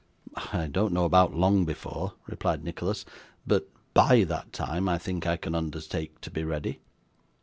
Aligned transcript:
'I 0.51 0.69
don't 0.71 0.93
know 0.93 1.05
about 1.05 1.35
"long 1.35 1.63
before,"' 1.63 2.13
replied 2.25 2.63
Nicholas; 2.63 3.05
'but 3.45 3.69
BY 3.93 4.23
that 4.23 4.51
time 4.51 4.89
I 4.89 4.97
think 4.97 5.27
I 5.27 5.37
can 5.37 5.53
undertake 5.53 6.19
to 6.21 6.31
be 6.31 6.43
ready. 6.43 6.79